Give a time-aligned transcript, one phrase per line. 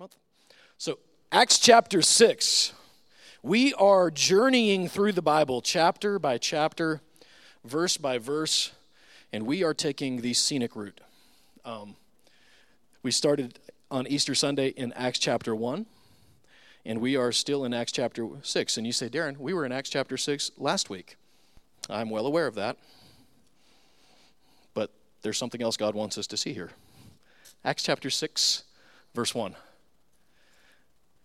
[0.00, 0.16] month.
[0.78, 0.98] So,
[1.30, 2.72] Acts chapter 6.
[3.42, 7.02] We are journeying through the Bible chapter by chapter,
[7.66, 8.72] verse by verse,
[9.30, 11.02] and we are taking the scenic route.
[11.66, 11.96] Um,
[13.02, 13.58] we started
[13.90, 15.84] on Easter Sunday in Acts chapter 1,
[16.86, 18.78] and we are still in Acts chapter 6.
[18.78, 21.16] And you say, Darren, we were in Acts chapter 6 last week.
[21.90, 22.78] I'm well aware of that.
[24.72, 26.70] But there's something else God wants us to see here.
[27.66, 28.62] Acts chapter 6,
[29.14, 29.56] verse 1.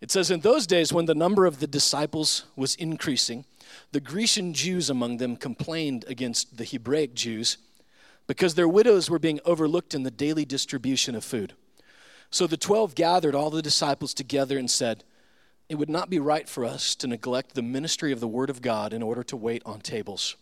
[0.01, 3.45] It says, In those days, when the number of the disciples was increasing,
[3.91, 7.57] the Grecian Jews among them complained against the Hebraic Jews
[8.27, 11.53] because their widows were being overlooked in the daily distribution of food.
[12.29, 15.03] So the twelve gathered all the disciples together and said,
[15.69, 18.61] It would not be right for us to neglect the ministry of the Word of
[18.61, 20.35] God in order to wait on tables.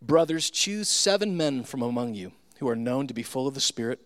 [0.00, 3.60] Brothers, choose seven men from among you who are known to be full of the
[3.60, 4.00] Spirit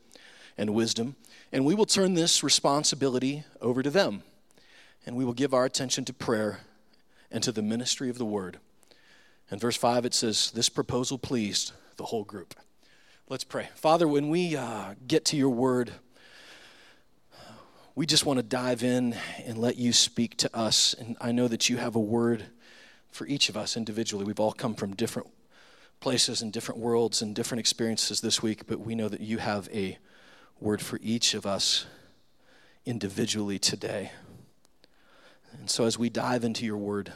[0.59, 1.17] and wisdom,
[1.53, 4.23] and we will turn this responsibility over to them.
[5.07, 6.61] And we will give our attention to prayer
[7.31, 8.59] and to the ministry of the word.
[9.51, 12.55] In verse 5, it says, This proposal pleased the whole group.
[13.29, 13.69] Let's pray.
[13.77, 15.93] Father, when we uh, get to your word,
[17.95, 20.95] we just want to dive in and let you speak to us.
[20.95, 22.45] And I know that you have a word
[23.11, 24.25] for each of us individually.
[24.25, 25.29] We've all come from different
[26.01, 29.69] places and different worlds and different experiences this week, but we know that you have
[29.73, 29.99] a
[30.61, 31.87] word for each of us
[32.85, 34.11] individually today.
[35.59, 37.13] And so, as we dive into your word,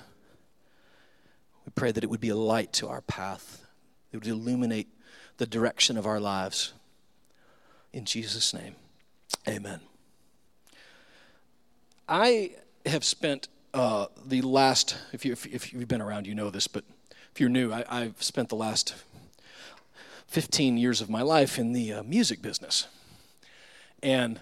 [1.65, 3.65] we pray that it would be a light to our path,
[4.13, 4.89] it would illuminate
[5.37, 6.73] the direction of our lives.
[7.93, 8.77] In Jesus' name,
[9.49, 9.81] amen.
[12.09, 12.53] I
[12.87, 16.85] have spent uh, the last, if, you, you've been around, you know this, but
[17.33, 18.95] if you're new, I, I've spent the last
[20.27, 22.87] 15 years of my life in the uh, music business.
[24.03, 24.41] And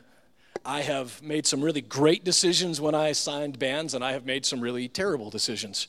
[0.64, 4.45] I have made some really great decisions when I signed bands, and I have made
[4.45, 5.89] some really terrible decisions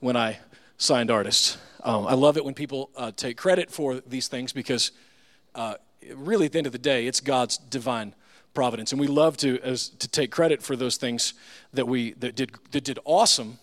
[0.00, 0.38] when I
[0.78, 1.58] signed artists.
[1.84, 4.92] Um, I love it when people uh, take credit for these things because,
[5.54, 5.74] uh,
[6.14, 8.14] really, at the end of the day, it's God's divine
[8.54, 11.34] providence, and we love to as, to take credit for those things
[11.72, 13.58] that we that did that did awesome.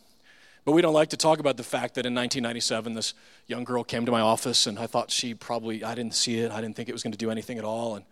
[0.66, 3.14] But we don't like to talk about the fact that in 1997, this
[3.48, 6.52] young girl came to my office, and I thought she probably I didn't see it.
[6.52, 8.06] I didn't think it was going to do anything at all, and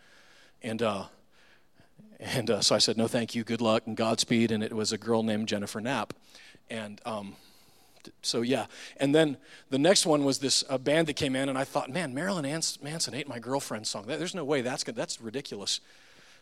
[0.61, 1.05] and uh,
[2.19, 4.51] and uh, so I said, no, thank you, good luck, and Godspeed.
[4.51, 6.13] And it was a girl named Jennifer Knapp.
[6.69, 7.35] And um,
[8.21, 8.65] so, yeah.
[8.97, 9.37] And then
[9.69, 12.45] the next one was this uh, band that came in, and I thought, man, Marilyn
[12.81, 14.05] Manson ate my girlfriend's song.
[14.07, 14.95] There's no way that's good.
[14.95, 15.81] That's ridiculous.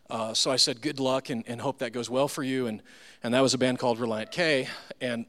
[0.10, 2.68] Uh, so I said, good luck and, and hope that goes well for you.
[2.68, 2.82] And,
[3.24, 4.68] and that was a band called Relient K.
[5.00, 5.26] And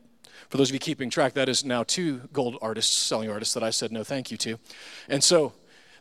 [0.48, 3.62] for those of you keeping track, that is now two gold artists, selling artists that
[3.62, 4.58] I said no thank you to.
[5.08, 5.52] And so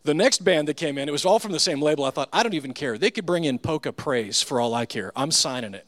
[0.03, 2.03] the next band that came in, it was all from the same label.
[2.05, 2.97] I thought, I don't even care.
[2.97, 5.11] They could bring in Polka Praise for all I care.
[5.15, 5.87] I'm signing it.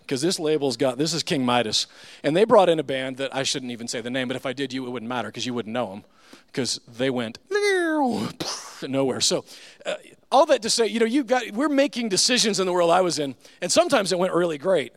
[0.00, 1.86] Because this label's got, this is King Midas.
[2.22, 4.46] And they brought in a band that I shouldn't even say the name, but if
[4.46, 6.04] I did, you, it wouldn't matter because you wouldn't know them.
[6.46, 7.38] Because they went
[8.82, 9.20] nowhere.
[9.20, 9.44] So,
[9.84, 9.94] uh,
[10.30, 13.00] all that to say, you know, you got, we're making decisions in the world I
[13.00, 14.92] was in, and sometimes it went really great,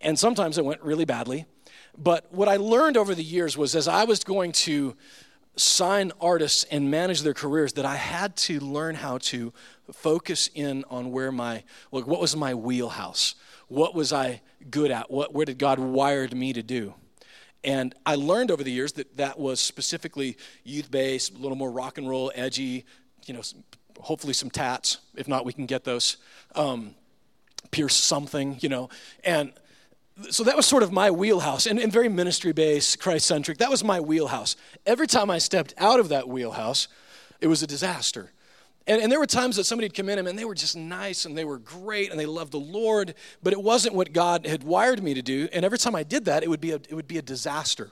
[0.00, 1.46] and sometimes it went really badly.
[1.96, 4.96] But what I learned over the years was as I was going to
[5.56, 9.52] sign artists and manage their careers that I had to learn how to
[9.92, 13.34] focus in on where my look what was my wheelhouse?
[13.68, 14.40] What was I
[14.70, 15.10] good at?
[15.10, 16.94] What where did God wired me to do?
[17.64, 21.70] And I learned over the years that that was specifically youth based a little more
[21.70, 22.84] rock and roll edgy
[23.26, 23.42] you know
[24.00, 24.98] hopefully some tats.
[25.14, 26.16] If not we can get those.
[26.54, 26.94] Um,
[27.70, 28.88] pierce something you know.
[29.24, 29.52] And
[30.30, 33.70] so that was sort of my wheelhouse and, and very ministry based christ centric that
[33.70, 34.56] was my wheelhouse.
[34.86, 36.88] Every time i stepped out of that wheelhouse
[37.40, 38.30] it was a disaster.
[38.84, 41.24] And, and there were times that somebody would come in and they were just nice
[41.24, 44.64] and they were great and they loved the lord but it wasn't what god had
[44.64, 46.92] wired me to do and every time i did that it would be a, it
[46.92, 47.90] would be a disaster.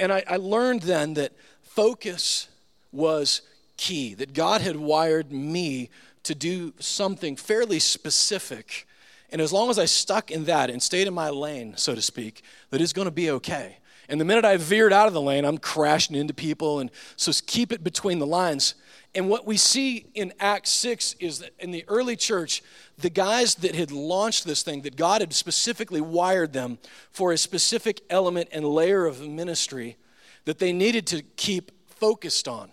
[0.00, 1.32] And I, I learned then that
[1.62, 2.48] focus
[2.92, 3.42] was
[3.76, 5.90] key that god had wired me
[6.22, 8.85] to do something fairly specific
[9.30, 12.02] and as long as I stuck in that and stayed in my lane, so to
[12.02, 13.78] speak, that is going to be okay.
[14.08, 16.78] And the minute I veered out of the lane, I'm crashing into people.
[16.78, 18.74] And so keep it between the lines.
[19.14, 22.62] And what we see in Acts 6 is that in the early church,
[22.98, 26.78] the guys that had launched this thing, that God had specifically wired them
[27.10, 29.96] for a specific element and layer of ministry
[30.44, 32.70] that they needed to keep focused on.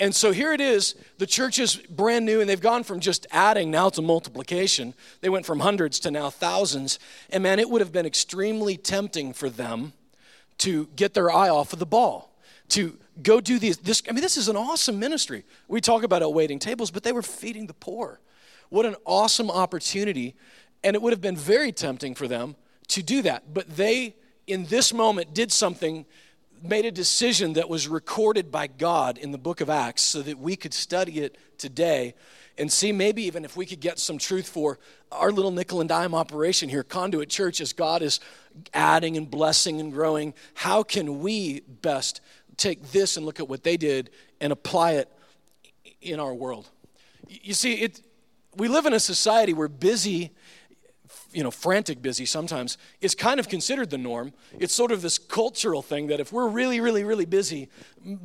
[0.00, 0.94] And so here it is.
[1.18, 4.94] The church is brand new, and they've gone from just adding now to multiplication.
[5.20, 6.98] They went from hundreds to now thousands.
[7.28, 9.92] And man, it would have been extremely tempting for them
[10.58, 12.34] to get their eye off of the ball,
[12.70, 13.76] to go do these.
[13.76, 15.44] This, I mean, this is an awesome ministry.
[15.68, 18.20] We talk about waiting tables, but they were feeding the poor.
[18.70, 20.34] What an awesome opportunity
[20.82, 22.56] And it would have been very tempting for them
[22.88, 23.52] to do that.
[23.52, 24.14] But they,
[24.46, 26.06] in this moment, did something,
[26.62, 30.38] made a decision that was recorded by God in the book of Acts so that
[30.38, 32.14] we could study it today
[32.58, 34.78] and see maybe even if we could get some truth for
[35.10, 38.20] our little nickel and dime operation here, Conduit Church, as God is
[38.74, 40.34] adding and blessing and growing.
[40.54, 42.20] How can we best
[42.56, 44.10] take this and look at what they did
[44.40, 45.10] and apply it
[46.02, 46.68] in our world?
[47.28, 48.02] You see, it,
[48.56, 50.32] we live in a society where busy
[51.32, 54.32] you know, frantic busy sometimes, is kind of considered the norm.
[54.58, 57.68] It's sort of this cultural thing that if we're really, really, really busy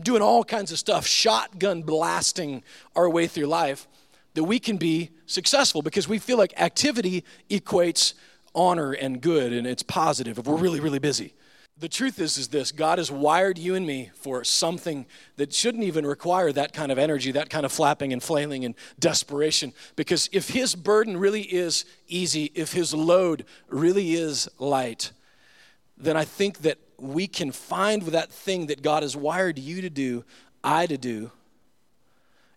[0.01, 2.63] doing all kinds of stuff, shotgun blasting
[2.95, 3.87] our way through life,
[4.33, 8.13] that we can be successful because we feel like activity equates
[8.53, 11.33] honor and good and it's positive if we're really, really busy
[11.77, 15.05] the truth is is this god has wired you and me for something
[15.35, 18.75] that shouldn't even require that kind of energy that kind of flapping and flailing and
[18.99, 25.11] desperation because if his burden really is easy if his load really is light
[25.97, 29.89] then i think that we can find that thing that god has wired you to
[29.89, 30.23] do
[30.63, 31.31] i to do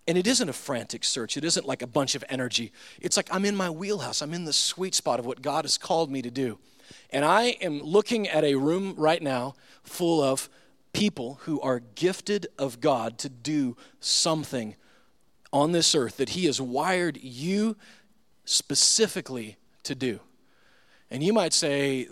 [0.07, 1.37] and it isn't a frantic search.
[1.37, 2.73] It isn't like a bunch of energy.
[2.99, 4.23] It's like I'm in my wheelhouse.
[4.23, 6.59] I'm in the sweet spot of what God has called me to do.
[7.11, 10.49] And I am looking at a room right now full of
[10.93, 14.75] people who are gifted of God to do something
[15.53, 17.77] on this earth that He has wired you
[18.45, 20.21] specifically to do.
[21.11, 22.09] And you might say,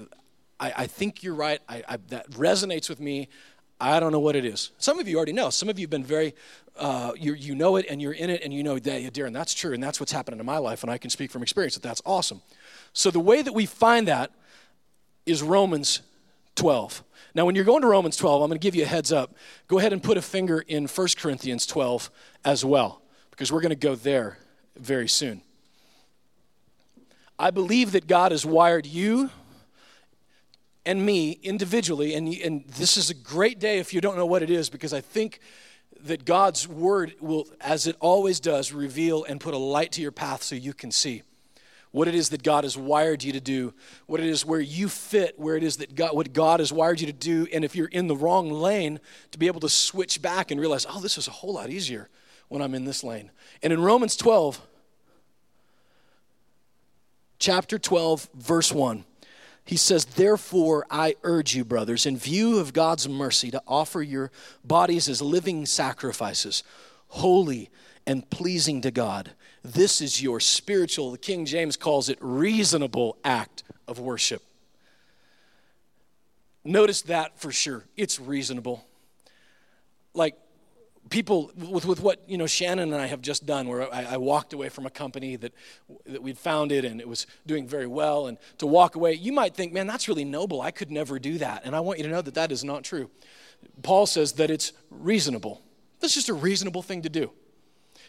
[0.58, 1.60] I, I think you're right.
[1.68, 3.28] I, I, that resonates with me.
[3.78, 4.70] I don't know what it is.
[4.78, 5.50] Some of you already know.
[5.50, 6.34] Some of you have been very,
[6.78, 9.34] uh, you, you know it and you're in it and you know, that, yeah, Darren,
[9.34, 11.74] that's true and that's what's happening in my life and I can speak from experience
[11.74, 12.40] that that's awesome.
[12.94, 14.30] So the way that we find that
[15.26, 16.00] is Romans
[16.54, 17.02] 12.
[17.34, 19.34] Now, when you're going to Romans 12, I'm going to give you a heads up.
[19.68, 22.10] Go ahead and put a finger in 1 Corinthians 12
[22.44, 24.38] as well, because we're going to go there
[24.76, 25.42] very soon.
[27.38, 29.28] I believe that God has wired you
[30.86, 34.42] and me individually, and, and this is a great day if you don't know what
[34.42, 35.40] it is, because I think
[36.04, 40.12] that God's word will, as it always does, reveal and put a light to your
[40.12, 41.22] path so you can see
[41.96, 43.72] what it is that God has wired you to do,
[44.04, 47.00] what it is where you fit, where it is that God, what God has wired
[47.00, 49.00] you to do, and if you're in the wrong lane,
[49.30, 52.10] to be able to switch back and realize, oh, this is a whole lot easier
[52.48, 53.30] when I'm in this lane.
[53.62, 54.60] And in Romans 12,
[57.38, 59.02] chapter 12, verse 1,
[59.64, 64.30] he says, Therefore, I urge you, brothers, in view of God's mercy, to offer your
[64.62, 66.62] bodies as living sacrifices,
[67.08, 67.70] holy
[68.06, 69.32] and pleasing to God.
[69.66, 74.40] This is your spiritual, the King James calls it reasonable act of worship.
[76.64, 77.84] Notice that for sure.
[77.96, 78.84] It's reasonable.
[80.14, 80.36] Like
[81.10, 84.16] people with, with what you know Shannon and I have just done, where I, I,
[84.18, 85.52] walked away from a company that
[86.06, 89.54] that we'd founded and it was doing very well, and to walk away, you might
[89.54, 90.60] think, man, that's really noble.
[90.60, 92.84] I could never do that, and I want you to know that that is not
[92.84, 93.10] true.
[93.82, 95.60] Paul says that it's reasonable.
[95.98, 97.32] That's just a reasonable thing to do.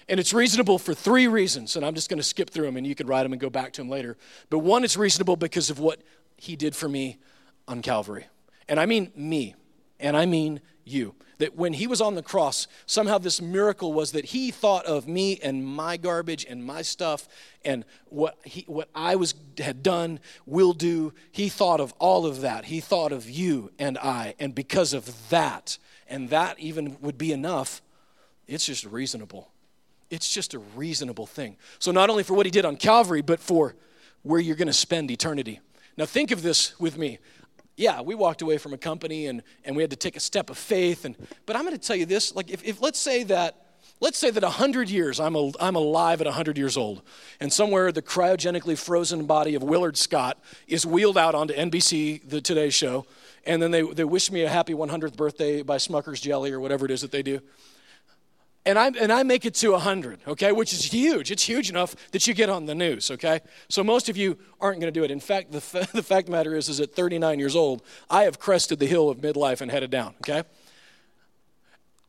[0.10, 2.88] And it's reasonable for three reasons, and I'm just going to skip through them and
[2.88, 4.18] you can write them and go back to them later.
[4.50, 6.02] But one, it's reasonable because of what
[6.38, 7.18] he did for me
[7.68, 8.28] on Calvary.
[8.70, 9.56] And I mean me,
[10.00, 11.16] and I mean you.
[11.40, 15.08] That when he was on the cross, somehow this miracle was that he thought of
[15.08, 17.28] me and my garbage and my stuff
[17.64, 21.14] and what, he, what I was, had done, will do.
[21.32, 22.66] He thought of all of that.
[22.66, 24.34] He thought of you and I.
[24.40, 27.84] And because of that, and that even would be enough,
[28.48, 29.52] it's just reasonable
[30.10, 31.58] it's just a reasonable thing.
[31.80, 33.76] So, not only for what he did on Calvary, but for
[34.24, 35.60] where you're going to spend eternity.
[35.96, 37.20] Now, think of this with me.
[37.76, 40.50] Yeah, we walked away from a company and, and we had to take a step
[40.50, 41.06] of faith.
[41.06, 43.64] And, but I'm going to tell you this like, if, if let's say that.
[44.00, 47.02] Let's say that 100 years, I'm, a, I'm alive at 100 years old,
[47.40, 50.38] and somewhere the cryogenically frozen body of Willard Scott
[50.68, 53.08] is wheeled out onto NBC, the Today Show,
[53.44, 56.86] and then they, they wish me a happy 100th birthday by Smucker's Jelly or whatever
[56.86, 57.42] it is that they do
[58.68, 61.32] and I, and I make it to 100, okay, which is huge.
[61.32, 63.40] It's huge enough that you get on the news, okay?
[63.70, 65.10] So most of you aren't going to do it.
[65.10, 68.24] In fact, the, f- the fact the matter is, is at 39 years old, I
[68.24, 70.44] have crested the hill of midlife and headed down, okay?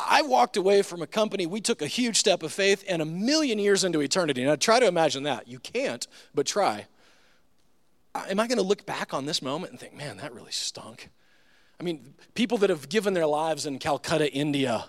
[0.01, 3.05] I walked away from a company, we took a huge step of faith and a
[3.05, 4.45] million years into eternity.
[4.45, 5.47] Now, try to imagine that.
[5.47, 6.87] You can't, but try.
[8.17, 11.09] Am I going to look back on this moment and think, man, that really stunk?
[11.81, 14.87] I mean, people that have given their lives in Calcutta, India,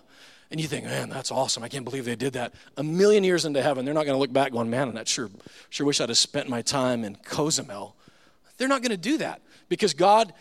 [0.51, 1.63] and you think, man, that's awesome.
[1.63, 2.53] I can't believe they did that.
[2.77, 5.29] A million years into heaven, they're not going to look back going, man, I sure,
[5.69, 7.95] sure wish I'd have spent my time in Cozumel.
[8.57, 10.33] They're not going to do that because God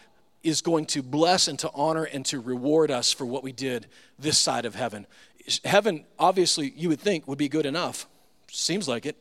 [0.42, 3.86] is going to bless and to honor and to reward us for what we did
[4.18, 5.06] this side of heaven.
[5.64, 8.06] Heaven, obviously, you would think would be good enough.
[8.50, 9.16] Seems like it.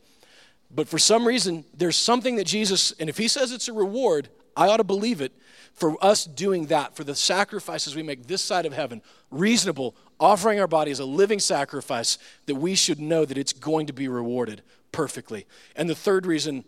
[0.70, 4.28] But for some reason, there's something that Jesus, and if he says it's a reward,
[4.56, 5.32] I ought to believe it
[5.72, 10.60] for us doing that, for the sacrifices we make this side of heaven, reasonable, offering
[10.60, 14.08] our body as a living sacrifice, that we should know that it's going to be
[14.08, 15.46] rewarded perfectly.
[15.76, 16.64] And the third reason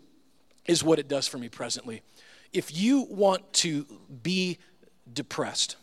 [0.66, 2.02] is what it does for me presently.
[2.52, 3.86] If you want to
[4.22, 4.58] be
[5.12, 5.76] depressed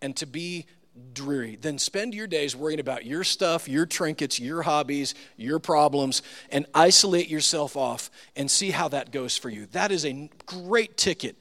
[0.00, 0.66] and to be
[1.14, 6.22] dreary, then spend your days worrying about your stuff, your trinkets, your hobbies, your problems,
[6.50, 9.66] and isolate yourself off and see how that goes for you.
[9.66, 11.36] That is a great ticket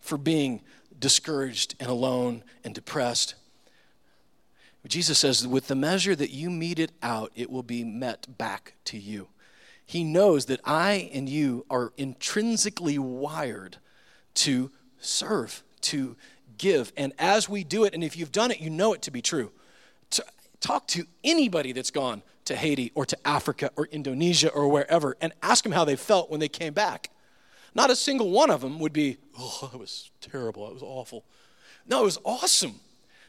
[0.00, 0.62] for being
[0.98, 3.34] discouraged and alone and depressed.
[4.88, 8.74] Jesus says, with the measure that you mete it out, it will be met back
[8.84, 9.28] to you.
[9.84, 13.78] He knows that I and you are intrinsically wired
[14.34, 16.16] to serve, to
[16.58, 16.92] give.
[16.96, 19.22] And as we do it, and if you've done it, you know it to be
[19.22, 19.52] true.
[20.60, 25.32] Talk to anybody that's gone to Haiti or to Africa or Indonesia or wherever and
[25.42, 27.10] ask them how they felt when they came back.
[27.74, 31.24] Not a single one of them would be, oh, it was terrible, it was awful.
[31.86, 32.80] No, it was awesome.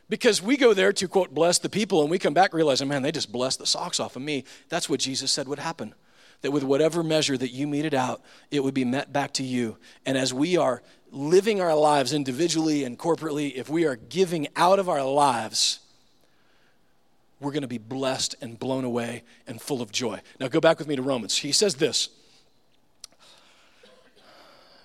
[0.10, 3.02] Because we go there to, quote, bless the people, and we come back realizing, man,
[3.02, 4.46] they just blessed the socks off of me.
[4.70, 5.94] That's what Jesus said would happen.
[6.42, 8.22] That with whatever measure that you meted out,
[8.52, 9.78] it would be met back to you.
[10.06, 14.80] And as we are living our lives individually and corporately, if we are giving out
[14.80, 15.80] of our lives,
[17.40, 20.22] we're going to be blessed and blown away and full of joy.
[20.40, 21.38] Now, go back with me to Romans.
[21.38, 22.10] He says this.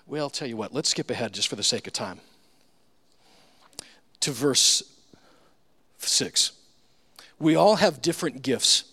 [0.06, 2.20] Well, I'll tell you what, let's skip ahead just for the sake of time
[4.20, 4.82] to verse
[6.06, 6.52] 6.
[7.38, 8.85] We all have different gifts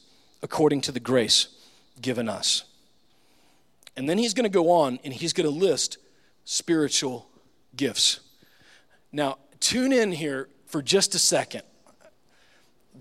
[0.41, 1.47] according to the grace
[2.01, 2.63] given us.
[3.95, 5.97] And then he's going to go on and he's going to list
[6.45, 7.29] spiritual
[7.75, 8.21] gifts.
[9.11, 11.63] Now, tune in here for just a second.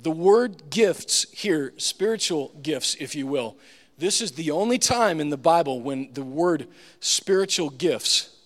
[0.03, 3.57] The word gifts here, spiritual gifts, if you will,
[3.99, 6.69] this is the only time in the Bible when the word
[7.00, 8.37] spiritual gifts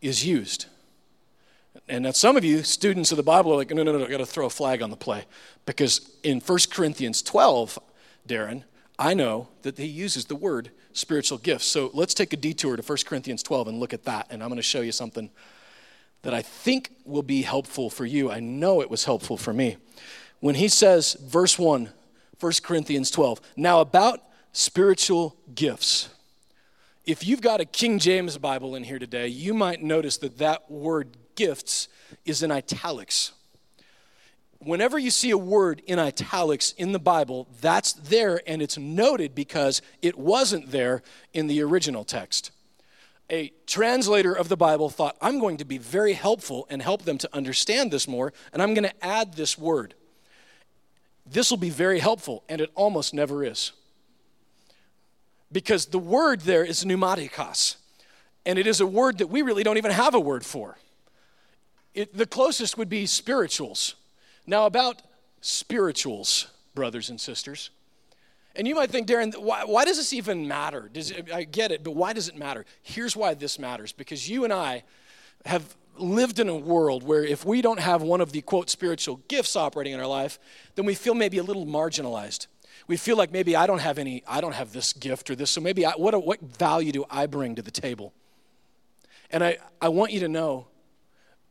[0.00, 0.66] is used.
[1.88, 4.10] And now some of you, students of the Bible, are like, no, no, no, I
[4.10, 5.24] got to throw a flag on the play.
[5.64, 7.78] Because in 1 Corinthians 12,
[8.28, 8.64] Darren,
[8.98, 11.66] I know that he uses the word spiritual gifts.
[11.66, 14.26] So let's take a detour to 1 Corinthians 12 and look at that.
[14.30, 15.30] And I'm going to show you something
[16.22, 18.30] that I think will be helpful for you.
[18.30, 19.76] I know it was helpful for me.
[20.40, 21.90] When he says, verse 1,
[22.40, 24.20] 1 Corinthians 12, now about
[24.52, 26.08] spiritual gifts.
[27.06, 30.70] If you've got a King James Bible in here today, you might notice that that
[30.70, 31.88] word gifts
[32.24, 33.32] is in italics
[34.58, 39.34] whenever you see a word in italics in the Bible, that's there and it's noted
[39.34, 41.02] because it wasn't there
[41.32, 42.50] in the original text.
[43.30, 47.18] A translator of the Bible thought, I'm going to be very helpful and help them
[47.18, 49.94] to understand this more, and I'm going to add this word.
[51.26, 53.72] This will be very helpful, and it almost never is.
[55.52, 57.76] Because the word there is pneumatikos,
[58.46, 60.78] and it is a word that we really don't even have a word for.
[61.98, 63.96] It, the closest would be spirituals
[64.48, 65.02] now, about
[65.42, 67.68] spirituals, brothers and sisters.
[68.56, 70.88] And you might think, Darren, why, why does this even matter?
[70.90, 72.64] Does it, I get it, but why does it matter?
[72.82, 74.84] Here's why this matters because you and I
[75.44, 79.20] have lived in a world where if we don't have one of the quote spiritual
[79.28, 80.38] gifts operating in our life,
[80.76, 82.46] then we feel maybe a little marginalized.
[82.86, 85.50] We feel like maybe I don't have any, I don't have this gift or this,
[85.50, 88.14] so maybe I, what, what value do I bring to the table?
[89.30, 90.68] And I, I want you to know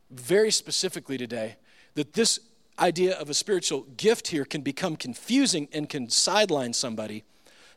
[0.10, 1.58] very specifically today
[1.96, 2.40] that this
[2.80, 7.24] idea of a spiritual gift here can become confusing and can sideline somebody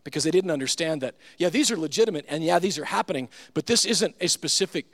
[0.04, 3.66] because they didn't understand that, yeah, these are legitimate and yeah, these are happening, but
[3.66, 4.86] this isn't a specific,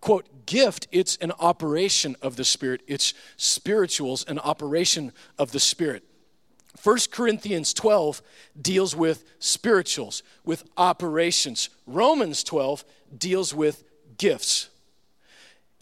[0.00, 0.88] quote, gift.
[0.92, 2.82] It's an operation of the Spirit.
[2.86, 6.04] It's spirituals, an operation of the Spirit.
[6.82, 8.22] 1 Corinthians 12
[8.60, 11.68] deals with spirituals, with operations.
[11.86, 12.84] Romans 12
[13.16, 13.84] deals with
[14.16, 14.68] gifts.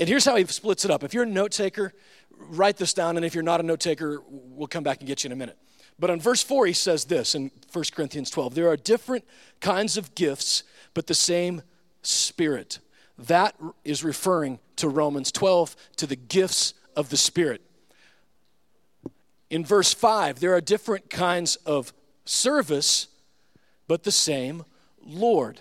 [0.00, 1.04] And here's how he splits it up.
[1.04, 1.92] If you're a note taker,
[2.32, 5.22] write this down, and if you're not a note taker, we'll come back and get
[5.22, 5.58] you in a minute.
[5.98, 9.26] But on verse 4, he says this in 1 Corinthians 12 there are different
[9.60, 10.64] kinds of gifts,
[10.94, 11.62] but the same
[12.02, 12.78] Spirit.
[13.18, 13.54] That
[13.84, 17.60] is referring to Romans 12, to the gifts of the Spirit.
[19.50, 21.92] In verse 5, there are different kinds of
[22.24, 23.08] service,
[23.86, 24.64] but the same
[25.04, 25.60] Lord,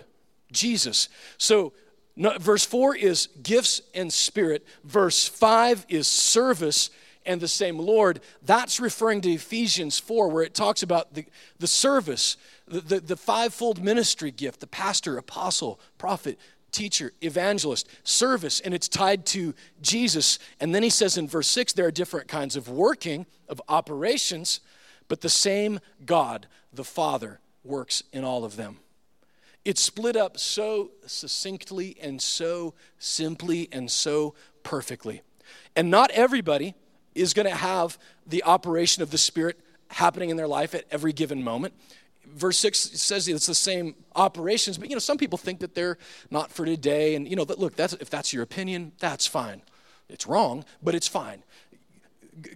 [0.50, 1.10] Jesus.
[1.36, 1.74] So
[2.16, 4.66] no, verse 4 is gifts and spirit.
[4.84, 6.90] Verse 5 is service
[7.26, 8.20] and the same Lord.
[8.42, 11.24] That's referring to Ephesians 4, where it talks about the,
[11.58, 12.36] the service,
[12.66, 16.38] the, the, the fivefold ministry gift the pastor, apostle, prophet,
[16.72, 20.38] teacher, evangelist, service, and it's tied to Jesus.
[20.60, 24.60] And then he says in verse 6 there are different kinds of working, of operations,
[25.08, 28.78] but the same God, the Father, works in all of them.
[29.64, 35.22] It's split up so succinctly and so simply and so perfectly.
[35.76, 36.74] And not everybody
[37.14, 41.12] is going to have the operation of the Spirit happening in their life at every
[41.12, 41.74] given moment.
[42.26, 45.98] Verse 6 says it's the same operations, but you know, some people think that they're
[46.30, 47.14] not for today.
[47.14, 49.62] And you know, look, that's, if that's your opinion, that's fine.
[50.08, 51.42] It's wrong, but it's fine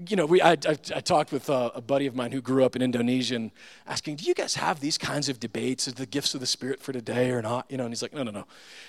[0.09, 2.65] you know, we, I, I, I talked with a, a, buddy of mine who grew
[2.65, 3.51] up in Indonesia and
[3.87, 5.89] asking, do you guys have these kinds of debates?
[5.89, 7.67] Is the gifts of the Spirit for today or not?
[7.69, 8.47] You know, and he's like, no, no, no.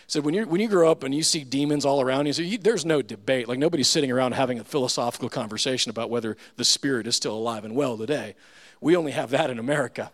[0.08, 2.42] So when, you when you grow up and you see demons all around you, so
[2.42, 3.48] you, there's no debate.
[3.48, 7.66] Like nobody's sitting around having a philosophical conversation about whether the Spirit is still alive
[7.66, 8.36] and well today.
[8.80, 10.12] We only have that in America.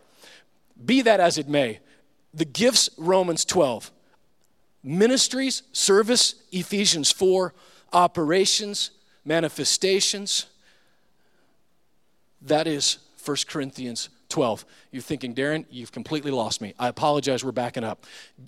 [0.83, 1.79] Be that as it may,
[2.33, 3.91] the gifts, Romans 12,
[4.83, 7.53] ministries, service, Ephesians 4,
[7.91, 8.91] operations,
[9.25, 10.47] manifestations,
[12.41, 14.65] that is 1 Corinthians 12.
[14.91, 16.73] You're thinking, Darren, you've completely lost me.
[16.79, 18.05] I apologize, we're backing up.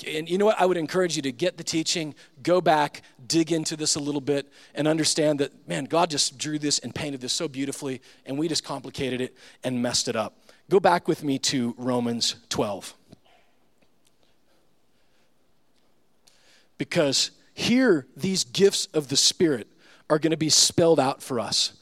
[0.07, 0.59] And you know what?
[0.59, 4.21] I would encourage you to get the teaching, go back, dig into this a little
[4.21, 8.37] bit, and understand that, man, God just drew this and painted this so beautifully, and
[8.39, 10.37] we just complicated it and messed it up.
[10.69, 12.95] Go back with me to Romans 12.
[16.77, 19.67] Because here, these gifts of the Spirit
[20.09, 21.73] are going to be spelled out for us.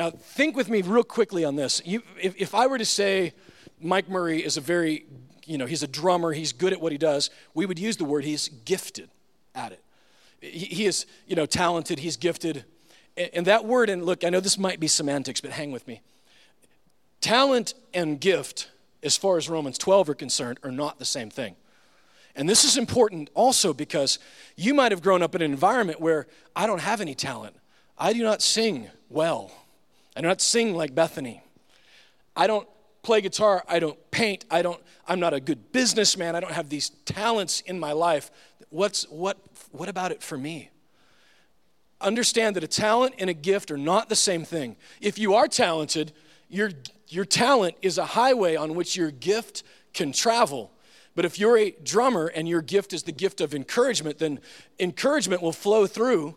[0.00, 1.82] Now, think with me real quickly on this.
[1.84, 3.34] You, if, if I were to say
[3.82, 5.04] Mike Murray is a very,
[5.44, 8.06] you know, he's a drummer, he's good at what he does, we would use the
[8.06, 9.10] word he's gifted
[9.54, 9.84] at it.
[10.40, 12.64] He, he is, you know, talented, he's gifted.
[13.14, 15.86] And, and that word, and look, I know this might be semantics, but hang with
[15.86, 16.00] me.
[17.20, 18.70] Talent and gift,
[19.02, 21.56] as far as Romans 12 are concerned, are not the same thing.
[22.34, 24.18] And this is important also because
[24.56, 26.26] you might have grown up in an environment where
[26.56, 27.54] I don't have any talent.
[27.98, 29.52] I do not sing well.
[30.20, 31.42] I do not sing like Bethany.
[32.36, 32.68] I don't
[33.00, 33.64] play guitar.
[33.66, 34.44] I don't paint.
[34.50, 36.36] I don't, I'm not a good businessman.
[36.36, 38.30] I don't have these talents in my life.
[38.68, 39.38] What's, what,
[39.70, 40.68] what about it for me?
[42.02, 44.76] Understand that a talent and a gift are not the same thing.
[45.00, 46.12] If you are talented,
[46.50, 46.72] your,
[47.08, 49.62] your talent is a highway on which your gift
[49.94, 50.70] can travel.
[51.14, 54.40] But if you're a drummer and your gift is the gift of encouragement, then
[54.78, 56.36] encouragement will flow through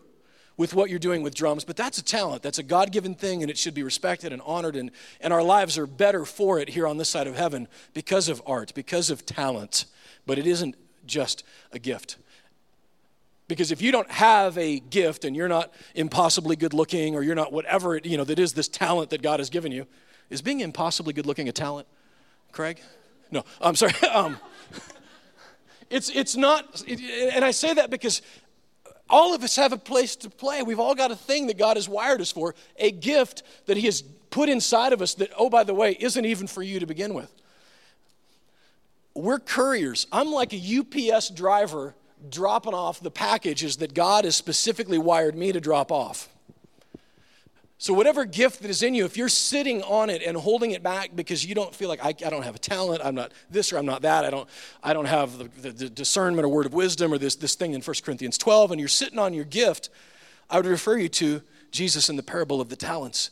[0.56, 2.42] with what you're doing with drums, but that's a talent.
[2.42, 4.76] That's a God given thing, and it should be respected and honored.
[4.76, 4.90] And,
[5.20, 8.40] and our lives are better for it here on this side of heaven because of
[8.46, 9.86] art, because of talent.
[10.26, 12.18] But it isn't just a gift.
[13.46, 17.34] Because if you don't have a gift and you're not impossibly good looking or you're
[17.34, 19.86] not whatever, it, you know, that is this talent that God has given you,
[20.30, 21.86] is being impossibly good looking a talent,
[22.52, 22.80] Craig?
[23.30, 23.92] No, I'm sorry.
[24.12, 24.38] um,
[25.90, 27.00] it's, it's not, it,
[27.34, 28.22] and I say that because
[29.14, 30.64] all of us have a place to play.
[30.64, 33.86] We've all got a thing that God has wired us for, a gift that He
[33.86, 36.86] has put inside of us that, oh, by the way, isn't even for you to
[36.86, 37.30] begin with.
[39.14, 40.08] We're couriers.
[40.10, 41.94] I'm like a UPS driver
[42.28, 46.28] dropping off the packages that God has specifically wired me to drop off.
[47.76, 50.82] So, whatever gift that is in you, if you're sitting on it and holding it
[50.82, 53.72] back because you don't feel like I, I don't have a talent, I'm not this
[53.72, 54.48] or I'm not that, I don't,
[54.82, 57.74] I don't have the, the, the discernment or word of wisdom or this, this thing
[57.74, 59.90] in 1 Corinthians 12, and you're sitting on your gift,
[60.48, 63.30] I would refer you to Jesus in the parable of the talents.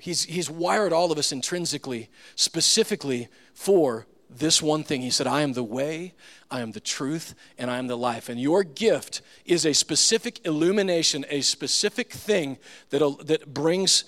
[0.00, 5.00] He's, he's wired all of us intrinsically, specifically for this one thing.
[5.00, 6.14] He said, I am the way,
[6.50, 8.28] I am the truth, and I am the life.
[8.28, 12.58] And your gift is a specific illumination, a specific thing
[12.90, 14.04] that, that brings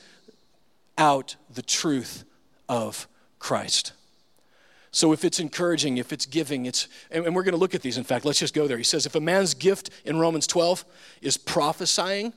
[0.98, 2.24] out the truth
[2.68, 3.92] of Christ.
[4.92, 7.96] So if it's encouraging, if it's giving, it's, and, we're going to look at these.
[7.96, 8.76] In fact, let's just go there.
[8.76, 10.84] He says, if a man's gift in Romans 12
[11.22, 12.32] is prophesying,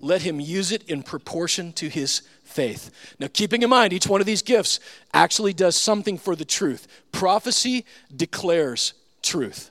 [0.00, 3.14] let him use it in proportion to his faith.
[3.20, 4.80] Now, keeping in mind, each one of these gifts
[5.12, 6.88] actually does something for the truth.
[7.12, 7.84] Prophecy
[8.14, 9.70] declares truth.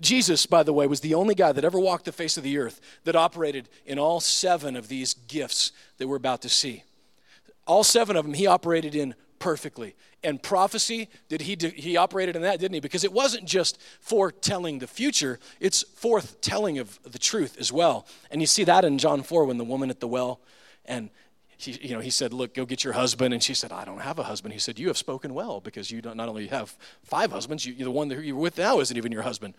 [0.00, 2.58] Jesus, by the way, was the only guy that ever walked the face of the
[2.58, 6.82] earth that operated in all seven of these gifts that we're about to see.
[7.66, 9.94] All seven of them he operated in perfectly.
[10.24, 12.80] And prophecy, did he do, he operated in that, didn't he?
[12.80, 18.06] Because it wasn't just foretelling the future, it's foretelling of the truth as well.
[18.30, 20.40] And you see that in John 4 when the woman at the well
[20.86, 21.10] and
[21.56, 23.32] he, you know, he said, Look, go get your husband.
[23.34, 24.52] And she said, I don't have a husband.
[24.52, 27.90] He said, You have spoken well because you not only have five husbands, you, the
[27.90, 29.54] one that you're with now isn't even your husband.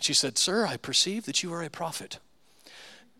[0.00, 2.18] She said, Sir, I perceive that you are a prophet.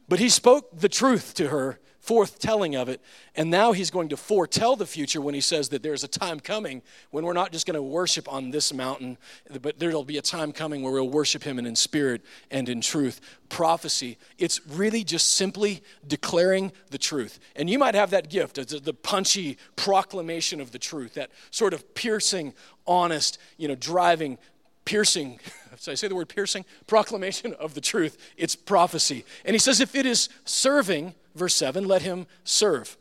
[0.09, 3.01] But he spoke the truth to her forthtelling of it.
[3.35, 6.41] And now he's going to foretell the future when he says that there's a time
[6.41, 9.19] coming when we're not just going to worship on this mountain,
[9.61, 12.81] but there'll be a time coming where we'll worship him and in spirit and in
[12.81, 13.21] truth.
[13.49, 17.39] Prophecy, it's really just simply declaring the truth.
[17.57, 21.95] And you might have that gift, the punchy proclamation of the truth, that sort of
[21.95, 22.55] piercing,
[22.87, 24.39] honest, you know, driving
[24.85, 25.39] piercing,
[25.85, 26.65] did I say the word piercing?
[26.89, 28.19] Proclamation of the truth.
[28.37, 29.25] It's prophecy.
[29.45, 32.97] And he says, if it is serving, verse 7, let him serve.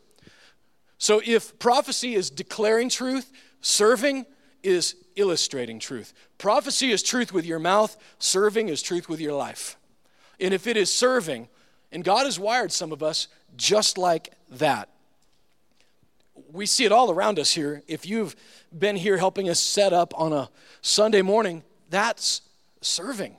[0.98, 4.26] So if prophecy is declaring truth, serving
[4.64, 6.14] is illustrating truth.
[6.38, 9.78] Prophecy is truth with your mouth, serving is truth with your life.
[10.40, 11.48] And if it is serving,
[11.92, 14.90] and God has wired some of us just like that.
[16.52, 17.84] We see it all around us here.
[17.88, 18.36] If you've
[18.78, 20.50] been here helping us set up on a
[20.82, 22.42] Sunday morning, that's
[22.82, 23.38] serving.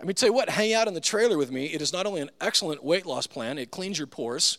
[0.00, 1.66] I mean, tell you what, hang out in the trailer with me.
[1.66, 4.58] It is not only an excellent weight loss plan, it cleans your pores,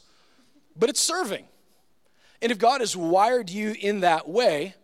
[0.75, 1.45] but it's serving.
[2.41, 4.75] And if God has wired you in that way,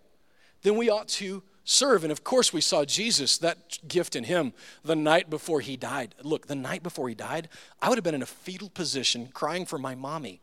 [0.63, 2.04] then we ought to serve.
[2.04, 6.15] And of course, we saw Jesus, that gift in him, the night before he died.
[6.24, 7.50] Look, the night before he died,
[7.82, 10.41] I would have been in a fetal position crying for my mommy.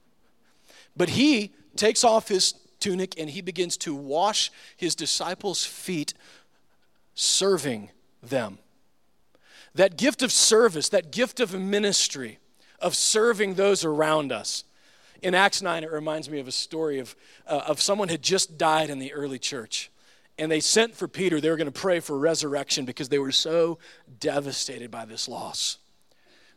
[0.97, 6.15] But he takes off his tunic and he begins to wash his disciples' feet,
[7.15, 7.91] serving
[8.23, 8.59] them.
[9.75, 12.39] That gift of service, that gift of ministry,
[12.81, 14.65] of serving those around us.
[15.23, 18.59] In Acts 9, it reminds me of a story of, uh, of someone had just
[18.59, 19.91] died in the early church.
[20.39, 21.41] And they sent for Peter.
[21.41, 23.79] They were going to pray for resurrection because they were so
[24.21, 25.79] devastated by this loss.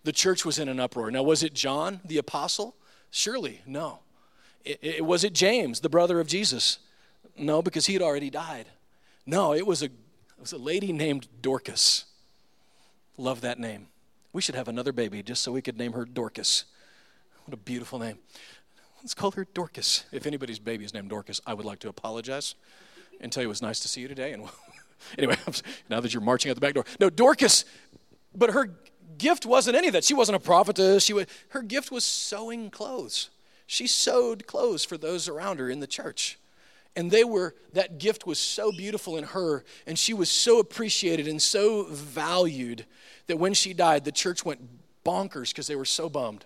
[0.03, 1.12] The church was in an uproar.
[1.12, 2.75] Now, was it John the apostle?
[3.10, 3.99] Surely, no.
[4.65, 6.80] It, it, was it James, the brother of Jesus?
[7.38, 8.65] No, because he had already died.
[9.25, 9.91] No, it was a, it
[10.39, 12.06] was a lady named Dorcas.
[13.17, 13.88] Love that name.
[14.32, 16.65] We should have another baby just so we could name her Dorcas.
[17.45, 18.19] What a beautiful name.
[19.01, 20.06] Let's call her Dorcas.
[20.12, 22.56] If anybody's baby is named Dorcas, I would like to apologize
[23.19, 24.34] and tell you it was nice to see you today.
[24.34, 24.43] And
[25.17, 25.38] anyway,
[25.89, 26.86] now that you're marching out the back door.
[26.99, 27.65] No, Dorcas,
[28.36, 28.71] but her
[29.17, 30.03] gift wasn't any of that.
[30.03, 31.03] She wasn't a prophetess.
[31.03, 33.30] She was, her gift was sewing clothes.
[33.65, 36.38] She sewed clothes for those around her in the church.
[36.97, 41.27] And they were, that gift was so beautiful in her, and she was so appreciated
[41.27, 42.88] and so valued
[43.27, 44.67] that when she died, the church went
[45.05, 46.45] bonkers because they were so bummed.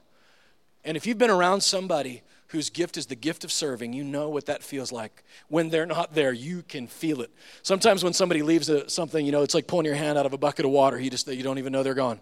[0.83, 4.27] And if you've been around somebody whose gift is the gift of serving, you know
[4.27, 5.23] what that feels like.
[5.47, 7.31] When they're not there, you can feel it.
[7.63, 10.33] Sometimes when somebody leaves a, something, you know, it's like pulling your hand out of
[10.33, 10.99] a bucket of water.
[10.99, 12.19] You just you don't even know they're gone.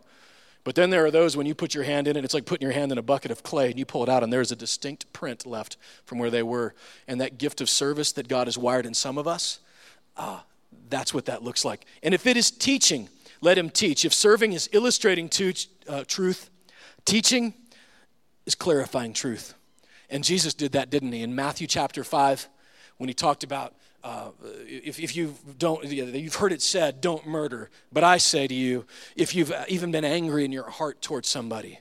[0.64, 2.66] But then there are those when you put your hand in it, it's like putting
[2.66, 4.56] your hand in a bucket of clay and you pull it out, and there's a
[4.56, 6.74] distinct print left from where they were.
[7.08, 9.60] And that gift of service that God has wired in some of us,
[10.18, 10.44] ah,
[10.90, 11.86] that's what that looks like.
[12.04, 13.10] And if it is teaching,
[13.42, 14.04] let him teach.
[14.04, 15.54] If serving is illustrating to,
[15.88, 16.50] uh, truth,
[17.06, 17.54] teaching
[18.46, 19.54] is clarifying truth.
[20.10, 21.22] And Jesus did that, didn't he?
[21.22, 22.50] In Matthew chapter 5,
[22.98, 24.30] when he talked about uh,
[24.66, 27.70] if, if you don't, you've heard it said, don't murder.
[27.92, 28.86] But I say to you,
[29.16, 31.80] if you've even been angry in your heart towards somebody,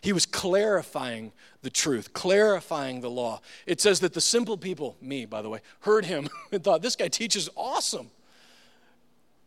[0.00, 3.40] he was clarifying the truth, clarifying the law.
[3.66, 6.96] It says that the simple people, me by the way, heard him and thought, this
[6.96, 8.10] guy teaches awesome.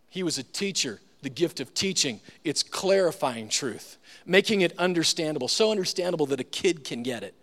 [0.10, 2.22] He was a teacher, the gift of teaching.
[2.44, 7.34] It's clarifying truth, making it understandable, so understandable that a kid can get it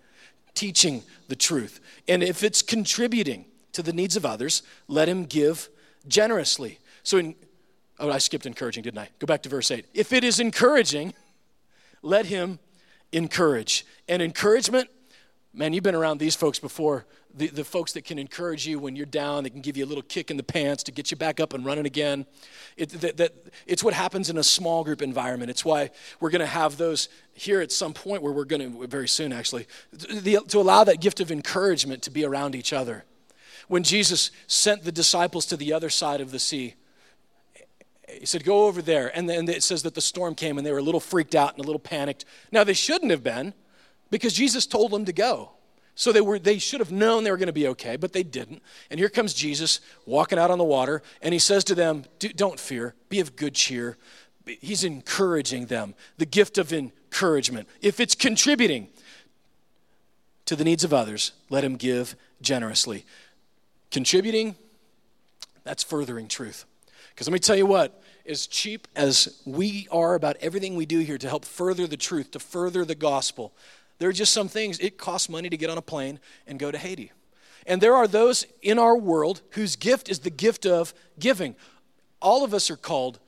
[0.55, 1.81] teaching the truth.
[2.09, 3.45] And if it's contributing
[3.81, 5.69] to the needs of others, let him give
[6.07, 6.79] generously.
[7.03, 7.35] So, in,
[7.99, 9.09] oh, I skipped encouraging, didn't I?
[9.19, 9.87] Go back to verse 8.
[9.95, 11.15] If it is encouraging,
[12.03, 12.59] let him
[13.13, 13.85] encourage.
[14.09, 14.89] And encouragement,
[15.53, 18.97] man, you've been around these folks before the, the folks that can encourage you when
[18.97, 21.17] you're down, they can give you a little kick in the pants to get you
[21.17, 22.27] back up and running again.
[22.77, 23.35] It, that, that,
[23.67, 25.51] it's what happens in a small group environment.
[25.51, 28.87] It's why we're going to have those here at some point where we're going to,
[28.87, 33.05] very soon actually, the, to allow that gift of encouragement to be around each other.
[33.69, 36.75] When Jesus sent the disciples to the other side of the sea,
[38.09, 39.17] he said, Go over there.
[39.17, 41.55] And then it says that the storm came and they were a little freaked out
[41.55, 42.25] and a little panicked.
[42.51, 43.55] Now, they shouldn't have been
[44.11, 45.53] because Jesus told them to go.
[45.95, 48.23] So they, were, they should have known they were going to be okay, but they
[48.23, 48.63] didn't.
[48.91, 52.05] And here comes Jesus walking out on the water, and he says to them,
[52.37, 53.99] Don't fear, be of good cheer.
[54.47, 57.69] He's encouraging them, the gift of encouragement.
[57.83, 58.89] If it's contributing
[60.47, 63.05] to the needs of others, let him give generously.
[63.91, 64.55] Contributing,
[65.65, 66.65] that's furthering truth.
[67.11, 71.01] Because let me tell you what, as cheap as we are about everything we do
[71.01, 73.53] here to help further the truth, to further the gospel,
[73.99, 76.71] there are just some things, it costs money to get on a plane and go
[76.71, 77.13] to Haiti.
[77.67, 81.55] And there are those in our world whose gift is the gift of giving.
[82.23, 83.19] All of us are called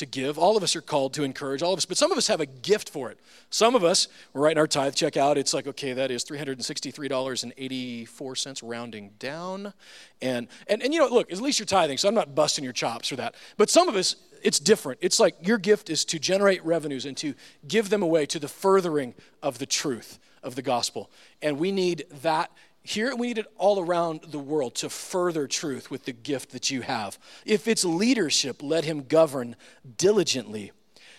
[0.00, 0.38] to give.
[0.38, 1.62] All of us are called to encourage.
[1.62, 3.18] All of us, but some of us have a gift for it.
[3.50, 5.38] Some of us, we're writing our tithe check out.
[5.38, 9.72] It's like, okay, that is $363.84 rounding down.
[10.20, 12.72] And, and, and you know, look, at least you're tithing, so I'm not busting your
[12.72, 13.34] chops for that.
[13.56, 14.98] But some of us, it's different.
[15.02, 17.34] It's like your gift is to generate revenues and to
[17.68, 21.10] give them away to the furthering of the truth of the gospel.
[21.42, 22.50] And we need that
[22.82, 26.70] here we need it all around the world to further truth with the gift that
[26.70, 27.18] you have.
[27.44, 29.56] If it's leadership, let him govern
[29.98, 30.72] diligently.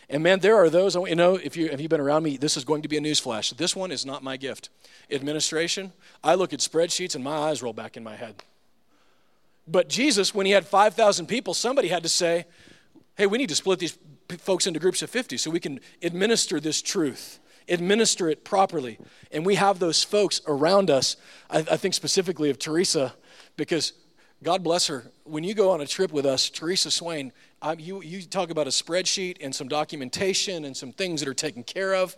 [0.10, 2.58] And man, there are those, you know, if you have you been around me, this
[2.58, 3.56] is going to be a newsflash.
[3.56, 4.70] This one is not my gift.
[5.10, 5.94] Administration,
[6.24, 8.44] I look at spreadsheets and my eyes roll back in my head.
[9.68, 12.46] But Jesus, when he had 5,000 people, somebody had to say,
[13.16, 13.98] hey, we need to split these
[14.40, 17.40] folks into groups of 50 so we can administer this truth
[17.72, 19.00] administer it properly.
[19.32, 21.16] And we have those folks around us.
[21.50, 23.14] I, I think specifically of Teresa,
[23.58, 23.94] because
[24.44, 25.06] God bless her.
[25.24, 27.32] When you go on a trip with us, Teresa Swain,
[27.62, 31.34] um, you, you talk about a spreadsheet and some documentation and some things that are
[31.34, 32.18] taken care of.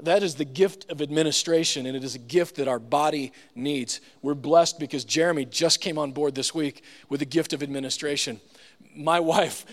[0.00, 4.00] That is the gift of administration, and it is a gift that our body needs.
[4.20, 8.40] We're blessed because Jeremy just came on board this week with the gift of administration.
[8.96, 9.66] My wife,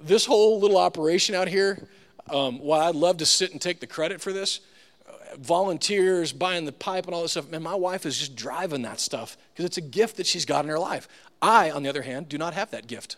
[0.00, 1.88] this whole little operation out here,
[2.32, 4.60] um, while I'd love to sit and take the credit for this,
[5.06, 8.82] uh, volunteers, buying the pipe and all this stuff, man, my wife is just driving
[8.82, 11.08] that stuff because it's a gift that she's got in her life.
[11.40, 13.16] I, on the other hand, do not have that gift.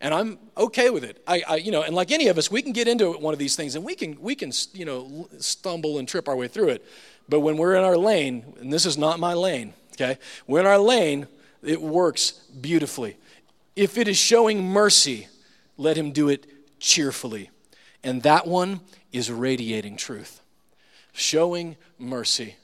[0.00, 1.22] And I'm okay with it.
[1.26, 3.38] I, I, you know, and like any of us, we can get into one of
[3.38, 6.68] these things and we can, we can, you know, stumble and trip our way through
[6.68, 6.84] it.
[7.28, 10.18] But when we're in our lane, and this is not my lane, okay?
[10.46, 11.26] We're in our lane,
[11.62, 13.16] it works beautifully.
[13.74, 15.28] If it is showing mercy,
[15.76, 16.46] let him do it
[16.78, 17.50] cheerfully.
[18.06, 20.40] And that one is radiating truth,
[21.12, 22.54] showing mercy.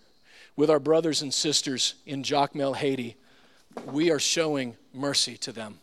[0.55, 3.17] With our brothers and sisters in Jacmel, Haiti,
[3.87, 5.81] we are showing mercy to them.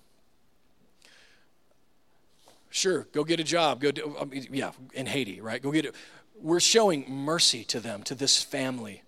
[2.70, 3.82] Sure, go get a job.
[3.82, 5.62] Go do, I mean, yeah, in Haiti, right?
[5.62, 5.96] Go get it.
[6.42, 9.04] We're showing mercy to them, to this family.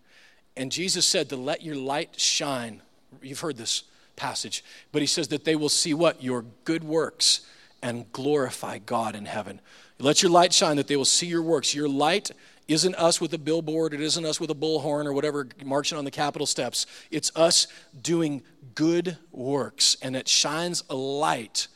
[0.57, 2.81] And Jesus said to let your light shine.
[3.21, 3.83] You've heard this
[4.17, 6.21] passage, but he says that they will see what?
[6.21, 7.41] Your good works
[7.81, 9.61] and glorify God in heaven.
[10.01, 11.75] Let your light shine that they will see your works.
[11.75, 12.31] Your light
[12.67, 16.05] isn't us with a billboard, it isn't us with a bullhorn or whatever marching on
[16.05, 16.85] the Capitol steps.
[17.11, 17.67] It's us
[18.01, 18.41] doing
[18.75, 21.67] good works, and it shines a light.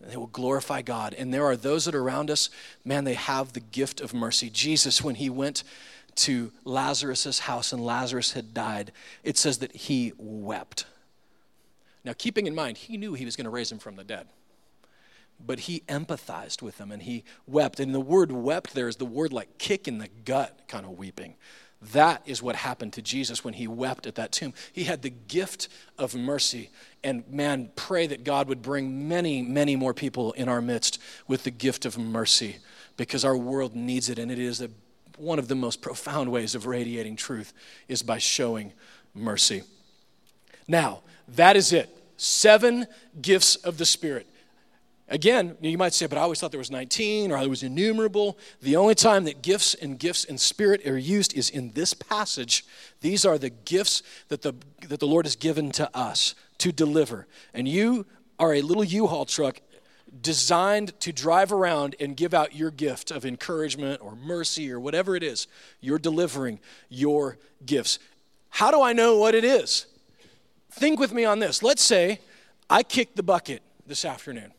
[0.00, 1.14] And they will glorify God.
[1.14, 2.48] And there are those that are around us,
[2.84, 4.48] man, they have the gift of mercy.
[4.48, 5.62] Jesus, when he went
[6.16, 8.92] to Lazarus' house and Lazarus had died,
[9.24, 10.86] it says that he wept.
[12.04, 14.26] Now, keeping in mind, he knew he was going to raise him from the dead
[15.44, 17.80] but he empathized with them and he wept.
[17.80, 20.98] And the word wept there is the word like kick in the gut kind of
[20.98, 21.34] weeping.
[21.92, 24.54] That is what happened to Jesus when he wept at that tomb.
[24.72, 25.68] He had the gift
[25.98, 26.70] of mercy.
[27.04, 31.44] And man, pray that God would bring many, many more people in our midst with
[31.44, 32.56] the gift of mercy
[32.96, 34.18] because our world needs it.
[34.18, 34.70] And it is a,
[35.18, 37.52] one of the most profound ways of radiating truth
[37.88, 38.72] is by showing
[39.14, 39.62] mercy.
[40.66, 41.90] Now, that is it.
[42.16, 42.86] Seven
[43.20, 44.26] gifts of the Spirit.
[45.08, 48.38] Again, you might say, but I always thought there was 19 or I was innumerable.
[48.60, 52.64] The only time that gifts and gifts and spirit are used is in this passage.
[53.02, 54.54] These are the gifts that the,
[54.88, 57.28] that the Lord has given to us to deliver.
[57.54, 58.06] And you
[58.40, 59.60] are a little U Haul truck
[60.22, 65.14] designed to drive around and give out your gift of encouragement or mercy or whatever
[65.14, 65.46] it is.
[65.80, 68.00] You're delivering your gifts.
[68.50, 69.86] How do I know what it is?
[70.70, 71.62] Think with me on this.
[71.62, 72.20] Let's say
[72.68, 74.52] I kicked the bucket this afternoon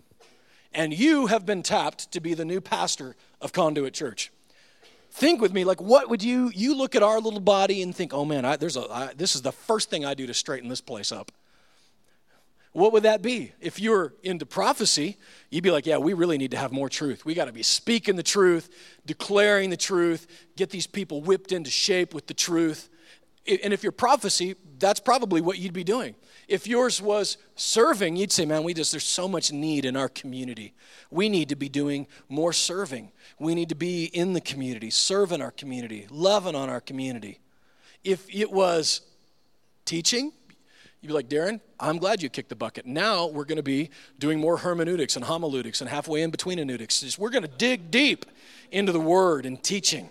[0.77, 4.31] and you have been tapped to be the new pastor of Conduit Church.
[5.09, 8.13] Think with me, like, what would you, you look at our little body and think,
[8.13, 10.69] oh man, I, there's a, I, this is the first thing I do to straighten
[10.69, 11.31] this place up.
[12.73, 13.53] What would that be?
[13.59, 15.17] If you're into prophecy,
[15.49, 17.25] you'd be like, yeah, we really need to have more truth.
[17.25, 18.69] We got to be speaking the truth,
[19.03, 22.87] declaring the truth, get these people whipped into shape with the truth.
[23.47, 26.13] And if you're prophecy, that's probably what you'd be doing.
[26.47, 30.07] If yours was serving, you'd say, man, we just, there's so much need in our
[30.07, 30.73] community.
[31.11, 33.11] We need to be doing more serving.
[33.37, 37.39] We need to be in the community, serving our community, loving on our community.
[38.03, 39.01] If it was
[39.83, 40.31] teaching,
[41.01, 42.85] you'd be like, Darren, I'm glad you kicked the bucket.
[42.85, 47.19] Now we're going to be doing more hermeneutics and homiletics and halfway in between hermeneutics.
[47.19, 48.25] We're going to dig deep
[48.71, 50.09] into the word and teaching.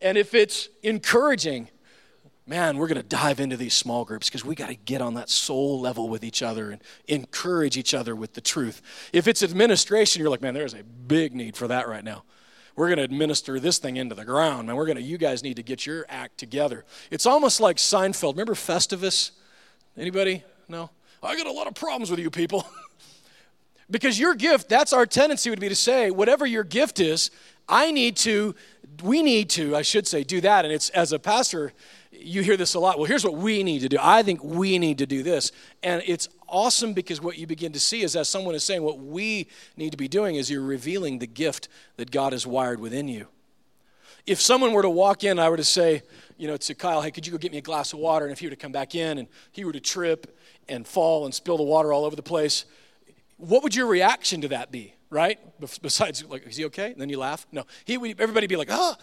[0.00, 1.68] And if it's encouraging,
[2.46, 5.14] man, we're going to dive into these small groups because we got to get on
[5.14, 8.82] that soul level with each other and encourage each other with the truth.
[9.12, 12.24] If it's administration, you're like, man, there's a big need for that right now.
[12.74, 14.76] We're going to administer this thing into the ground, man.
[14.76, 16.84] We're going to, you guys need to get your act together.
[17.10, 18.32] It's almost like Seinfeld.
[18.32, 19.32] Remember Festivus?
[19.96, 20.42] Anybody?
[20.68, 20.90] No?
[21.22, 22.66] I got a lot of problems with you people.
[23.90, 27.30] because your gift, that's our tendency would be to say, whatever your gift is,
[27.68, 28.54] I need to,
[29.02, 30.64] we need to, I should say, do that.
[30.64, 31.72] And it's as a pastor,
[32.24, 32.98] you hear this a lot.
[32.98, 33.98] Well, here's what we need to do.
[34.00, 35.52] I think we need to do this.
[35.82, 38.98] And it's awesome because what you begin to see is as someone is saying, what
[38.98, 43.08] we need to be doing is you're revealing the gift that God has wired within
[43.08, 43.26] you.
[44.26, 46.02] If someone were to walk in, I were to say,
[46.36, 48.24] you know, to Kyle, hey, could you go get me a glass of water?
[48.24, 51.24] And if he were to come back in and he were to trip and fall
[51.24, 52.64] and spill the water all over the place,
[53.36, 55.38] what would your reaction to that be, right?
[55.82, 56.92] Besides, like, is he okay?
[56.92, 57.46] And then you laugh?
[57.50, 57.64] No.
[57.84, 58.96] He would, everybody be like, ah.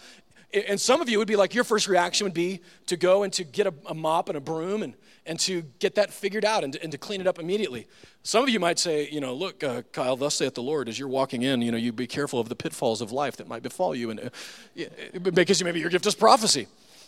[0.52, 3.32] And some of you would be like, your first reaction would be to go and
[3.34, 6.64] to get a, a mop and a broom and, and to get that figured out
[6.64, 7.86] and to, and to clean it up immediately.
[8.22, 10.98] Some of you might say, you know, look, uh, Kyle, thus saith the Lord, as
[10.98, 13.62] you're walking in, you know, you be careful of the pitfalls of life that might
[13.62, 14.10] befall you.
[14.10, 16.66] And uh, because maybe your gift is prophecy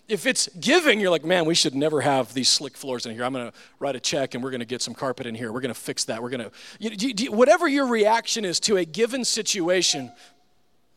[0.08, 3.24] if it's giving, you're like, man, we should never have these slick floors in here.
[3.24, 5.52] I'm going to write a check and we're going to get some carpet in here.
[5.52, 6.22] We're going to fix that.
[6.22, 6.50] We're going
[6.80, 10.10] to, whatever your reaction is to a given situation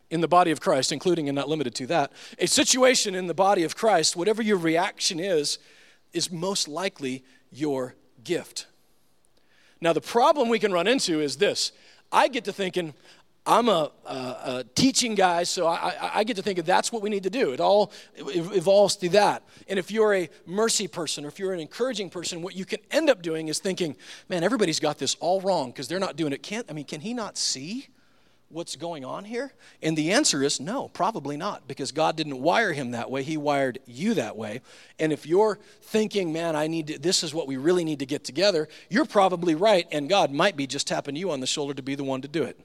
[0.10, 3.34] in the body of Christ, including and not limited to that, a situation in the
[3.34, 5.58] body of Christ, whatever your reaction is,
[6.14, 8.68] is most likely your gift.
[9.82, 11.72] Now, the problem we can run into is this
[12.12, 12.94] I get to thinking,
[13.48, 17.04] I'm a, a, a, teaching guy, so I, I, get to think of that's what
[17.04, 17.52] we need to do.
[17.52, 19.44] It all evolves through that.
[19.68, 22.80] And if you're a mercy person or if you're an encouraging person, what you can
[22.90, 23.98] end up doing is thinking,
[24.30, 26.42] man, everybody's got this all wrong because they're not doing it.
[26.42, 27.90] Can't, I mean, can he not see
[28.56, 29.52] what's going on here?
[29.84, 33.22] And the answer is no, probably not, because God didn't wire him that way.
[33.22, 34.62] He wired you that way.
[34.98, 38.06] And if you're thinking, man, I need to, this is what we really need to
[38.06, 39.86] get together, you're probably right.
[39.92, 42.30] And God might be just tapping you on the shoulder to be the one to
[42.30, 42.58] do it.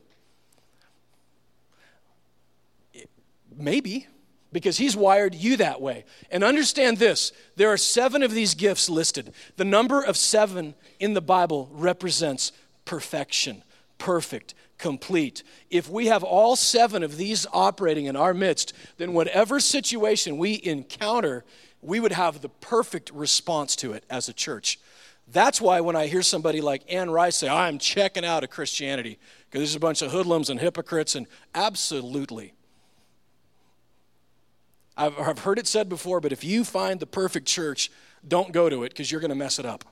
[3.56, 4.06] Maybe,
[4.52, 6.04] because he's wired you that way.
[6.30, 9.32] And understand this there are seven of these gifts listed.
[9.56, 12.52] The number of seven in the Bible represents
[12.84, 13.64] perfection,
[13.98, 15.44] perfect, complete.
[15.70, 20.60] If we have all seven of these operating in our midst, then whatever situation we
[20.64, 21.44] encounter,
[21.82, 24.80] we would have the perfect response to it as a church.
[25.32, 29.18] That's why when I hear somebody like Anne Rice say, I'm checking out of Christianity
[29.44, 32.52] because there's a bunch of hoodlums and hypocrites, and absolutely.
[34.96, 37.92] I've, I've heard it said before, but if you find the perfect church,
[38.26, 39.84] don't go to it because you're going to mess it up.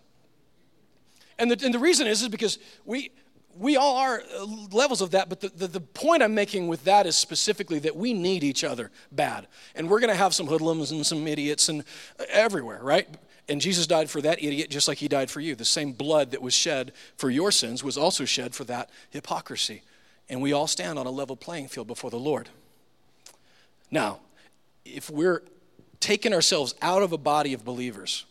[1.38, 3.12] And the, and the reason is, is because we,
[3.56, 6.84] we all are uh, levels of that, but the, the, the, point I'm making with
[6.84, 9.46] that is specifically that we need each other bad.
[9.74, 11.82] And we're going to have some hoodlums and some idiots and
[12.20, 13.08] uh, everywhere, right?
[13.48, 15.54] And Jesus died for that idiot just like he died for you.
[15.54, 19.82] The same blood that was shed for your sins was also shed for that hypocrisy.
[20.28, 22.50] And we all stand on a level playing field before the Lord.
[23.90, 24.20] Now,
[24.84, 25.42] if we're
[26.00, 28.26] taking ourselves out of a body of believers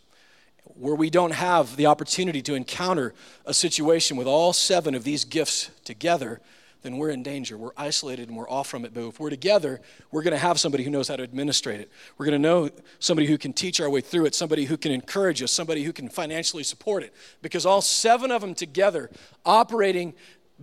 [0.80, 3.14] where we don't have the opportunity to encounter
[3.46, 6.40] a situation with all seven of these gifts together,
[6.84, 7.58] then we're in danger.
[7.58, 8.94] We're isolated and we're off from it.
[8.94, 11.92] But if we're together, we're going to have somebody who knows how to administrate it.
[12.18, 14.92] We're going to know somebody who can teach our way through it, somebody who can
[14.92, 17.14] encourage us, somebody who can financially support it.
[17.42, 19.10] Because all seven of them together
[19.46, 20.14] operating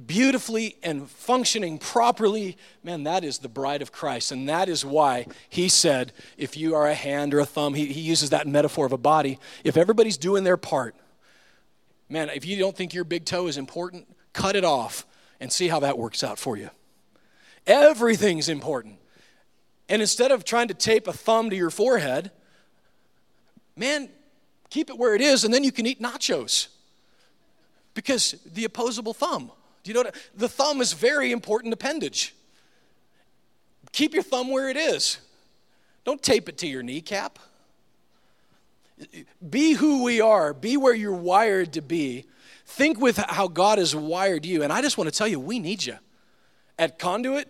[0.07, 4.33] beautifully and functioning properly, man, that is the bride of Christ.
[4.33, 7.87] And that is why he said, if you are a hand or a thumb, he,
[7.87, 9.39] he uses that metaphor of a body.
[9.63, 10.97] If everybody's doing their part,
[12.09, 15.07] man, if you don't think your big toe is important, cut it off
[15.41, 16.71] and see how that works out for you.
[17.67, 18.99] Everything's important.
[19.89, 22.31] And instead of trying to tape a thumb to your forehead,
[23.77, 24.09] man,
[24.71, 26.69] keep it where it is, and then you can eat nachos.
[27.95, 29.53] Because the opposable thumb.
[29.85, 30.17] Do you know what?
[30.35, 32.35] The thumb is very important appendage.
[33.93, 35.19] Keep your thumb where it is.
[36.05, 37.39] Don't tape it to your kneecap.
[39.49, 42.25] Be who we are, be where you're wired to be.
[42.67, 44.63] Think with how God has wired you.
[44.63, 45.99] And I just want to tell you, we need you.
[46.79, 47.47] At Conduit,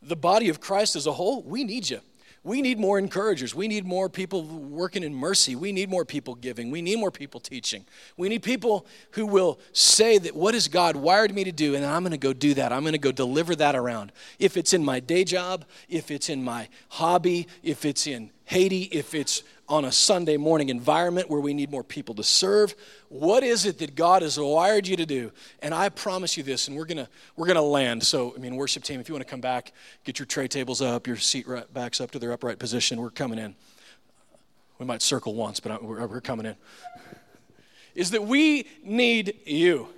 [0.00, 2.00] the body of Christ as a whole, we need you.
[2.44, 3.54] We need more encouragers.
[3.54, 5.54] We need more people working in mercy.
[5.54, 6.72] We need more people giving.
[6.72, 7.84] We need more people teaching.
[8.16, 11.84] We need people who will say that what has God wired me to do, and
[11.84, 12.72] I'm going to go do that.
[12.72, 14.10] I'm going to go deliver that around.
[14.40, 18.82] If it's in my day job, if it's in my hobby, if it's in Haiti,
[18.90, 22.74] if it's on a Sunday morning environment where we need more people to serve.
[23.08, 25.32] What is it that God has wired you to do?
[25.62, 28.04] And I promise you this, and we're gonna we're gonna land.
[28.04, 29.72] So, I mean, worship team, if you want to come back,
[30.04, 33.00] get your tray tables up, your seat backs up to their upright position.
[33.00, 33.54] We're coming in.
[34.78, 36.56] We might circle once, but we're, uh, we're coming in.
[37.94, 39.88] Is that we need you.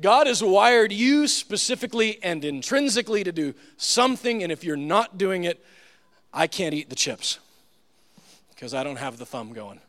[0.00, 5.44] God has wired you specifically and intrinsically to do something, and if you're not doing
[5.44, 5.64] it,
[6.34, 7.38] I can't eat the chips
[8.62, 9.80] because I don't have the thumb going.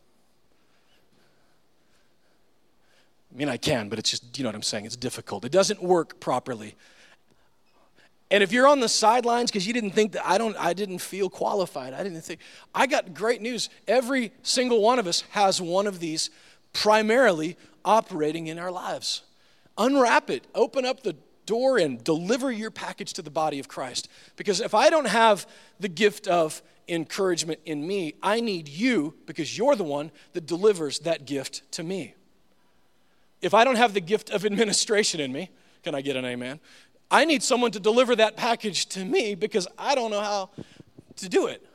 [3.32, 4.86] I mean, I can, but it's just, you know what I'm saying?
[4.86, 5.45] It's difficult.
[5.45, 6.74] It doesn't work properly.
[8.32, 11.01] And if you're on the sidelines because you didn't think that I don't I didn't
[11.01, 11.93] feel qualified.
[11.93, 12.39] I didn't think
[12.74, 13.69] I got great news.
[13.88, 16.32] Every single one of us has one of these
[16.74, 19.21] primarily operating in our lives.
[19.78, 20.47] Unwrap it.
[20.55, 21.15] Open up the
[21.45, 24.09] door and deliver your package to the body of Christ.
[24.36, 25.45] Because if I don't have
[25.80, 31.00] the gift of encouragement in me, I need you because you're the one that delivers
[31.00, 32.16] that gift to me.
[33.42, 35.50] If I don't have the gift of administration in me,
[35.84, 36.60] can I get an amen?
[37.12, 40.50] I need someone to deliver that package to me because I don't know how
[41.18, 41.66] to do it.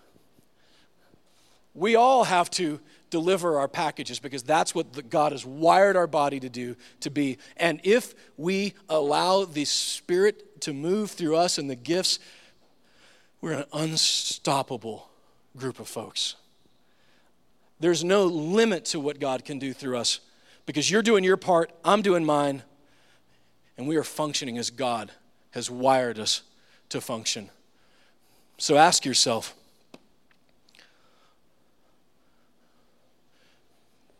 [1.75, 2.81] We all have to
[3.11, 7.39] deliver our packages because that's what God has wired our body to do, to be.
[7.57, 12.19] And if we allow the Spirit to move through us and the gifts,
[13.41, 15.09] we're an unstoppable
[15.57, 16.36] group of folks.
[17.80, 20.20] There's no limit to what God can do through us
[20.66, 22.62] because you're doing your part, I'm doing mine,
[23.76, 25.12] and we are functioning as God
[25.53, 26.43] has wired us
[26.89, 27.51] to function.
[28.59, 29.55] So ask yourself,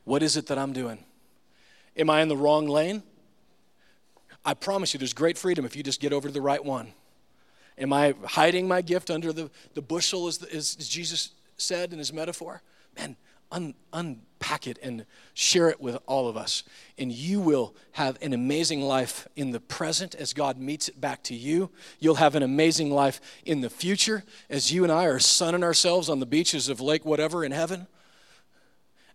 [0.09, 1.05] What is it that I'm doing?
[1.95, 3.03] Am I in the wrong lane?
[4.43, 6.95] I promise you, there's great freedom if you just get over to the right one.
[7.79, 11.99] Am I hiding my gift under the, the bushel, as, the, as Jesus said in
[11.99, 12.63] his metaphor?
[12.97, 13.17] Man,
[13.53, 16.65] un, unpack it and share it with all of us.
[16.97, 21.23] And you will have an amazing life in the present as God meets it back
[21.25, 21.71] to you.
[21.99, 26.09] You'll have an amazing life in the future as you and I are sunning ourselves
[26.09, 27.87] on the beaches of Lake whatever in heaven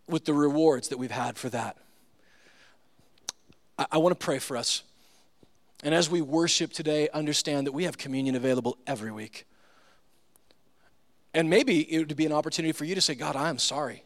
[0.07, 1.77] with the rewards that we've had for that.
[3.77, 4.83] I, I want to pray for us.
[5.83, 9.45] And as we worship today, understand that we have communion available every week.
[11.33, 14.05] And maybe it would be an opportunity for you to say, God, I am sorry.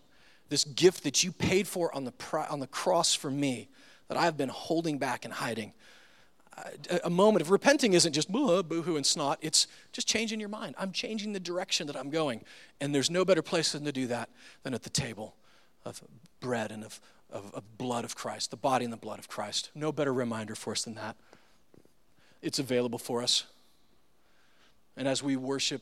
[0.50, 2.14] This gift that you paid for on the,
[2.50, 3.70] on the cross for me,
[4.08, 5.74] that I've been holding back and hiding.
[7.04, 10.50] A moment of repenting isn't just boo uh, hoo and snot, it's just changing your
[10.50, 10.74] mind.
[10.80, 12.44] I'm changing the direction that I'm going.
[12.82, 14.30] And there's no better place than to do that
[14.64, 15.36] than at the table
[15.86, 16.02] of
[16.40, 17.00] bread and of,
[17.30, 19.70] of, of blood of Christ, the body and the blood of Christ.
[19.76, 21.16] No better reminder for us than that.
[22.42, 23.46] It's available for us.
[24.96, 25.82] And as we worship,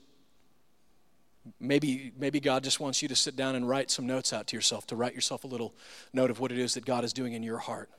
[1.60, 4.56] maybe, maybe God just wants you to sit down and write some notes out to
[4.58, 5.74] yourself, to write yourself a little
[6.14, 7.89] note of what it is that God is doing in your heart.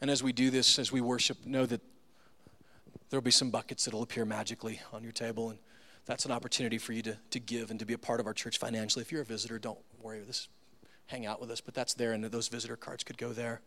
[0.00, 1.80] And as we do this, as we worship, know that
[3.10, 5.50] there'll be some buckets that'll appear magically on your table.
[5.50, 5.58] And
[6.06, 8.34] that's an opportunity for you to, to give and to be a part of our
[8.34, 9.02] church financially.
[9.02, 10.48] If you're a visitor, don't worry this.
[11.06, 13.60] Hang out with us, but that's there, and those visitor cards could go there.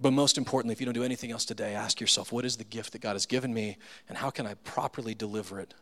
[0.00, 2.64] But most importantly, if you don't do anything else today, ask yourself what is the
[2.64, 3.78] gift that God has given me,
[4.08, 5.74] and how can I properly deliver it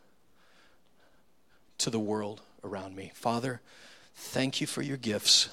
[1.79, 3.13] to the world around me?
[3.15, 3.61] Father,
[4.15, 5.51] thank you for your gifts.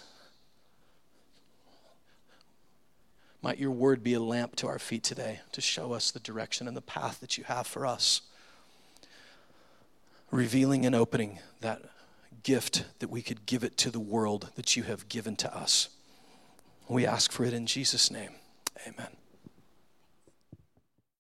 [3.41, 6.65] Might your word be a lamp to our feet today to show us the direction
[6.65, 8.21] and the path that you have for us.
[10.31, 11.81] Revealing and opening that
[12.43, 15.89] gift that we could give it to the world that you have given to us.
[16.87, 18.31] We ask for it in Jesus' name.
[18.85, 19.22] Amen.